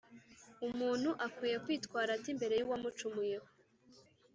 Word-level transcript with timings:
umuntu 0.67 1.09
akwiye 1.25 1.57
kwitwara 1.63 2.09
ate 2.17 2.27
imbere 2.33 2.53
y’uwamucumuyeho 2.57 3.47